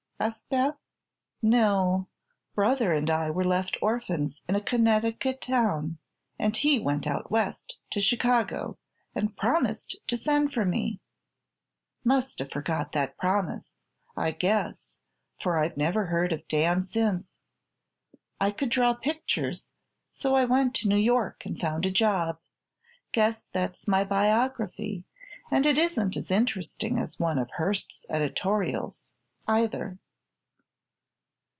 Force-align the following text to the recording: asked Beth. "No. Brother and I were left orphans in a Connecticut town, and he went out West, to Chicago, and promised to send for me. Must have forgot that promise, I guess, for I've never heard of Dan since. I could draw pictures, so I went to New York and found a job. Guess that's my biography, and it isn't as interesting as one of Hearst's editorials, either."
asked 0.21 0.51
Beth. 0.51 0.75
"No. 1.41 2.07
Brother 2.53 2.93
and 2.93 3.09
I 3.09 3.31
were 3.31 3.43
left 3.43 3.75
orphans 3.81 4.43
in 4.47 4.55
a 4.55 4.61
Connecticut 4.61 5.41
town, 5.41 5.97
and 6.37 6.55
he 6.55 6.77
went 6.79 7.07
out 7.07 7.31
West, 7.31 7.79
to 7.89 7.99
Chicago, 7.99 8.77
and 9.15 9.35
promised 9.35 9.95
to 10.05 10.15
send 10.17 10.53
for 10.53 10.63
me. 10.63 10.99
Must 12.03 12.37
have 12.37 12.51
forgot 12.51 12.91
that 12.91 13.17
promise, 13.17 13.79
I 14.15 14.29
guess, 14.29 14.97
for 15.39 15.57
I've 15.57 15.75
never 15.75 16.05
heard 16.05 16.31
of 16.33 16.47
Dan 16.47 16.83
since. 16.83 17.33
I 18.39 18.51
could 18.51 18.69
draw 18.69 18.93
pictures, 18.93 19.73
so 20.11 20.35
I 20.35 20.45
went 20.45 20.75
to 20.75 20.87
New 20.87 20.97
York 20.97 21.47
and 21.47 21.59
found 21.59 21.87
a 21.87 21.89
job. 21.89 22.37
Guess 23.11 23.47
that's 23.53 23.87
my 23.87 24.03
biography, 24.03 25.03
and 25.49 25.65
it 25.65 25.79
isn't 25.79 26.15
as 26.15 26.29
interesting 26.29 26.99
as 26.99 27.19
one 27.19 27.39
of 27.39 27.49
Hearst's 27.49 28.05
editorials, 28.07 29.13
either." 29.47 29.97